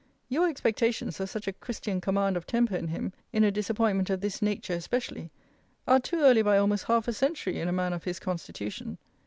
[0.29, 4.19] Your expectations of such a christian command of temper in him, in a disappointment of
[4.19, 5.29] this nature especially,
[5.87, 8.97] are too early by almost half a century in a man of his constitution.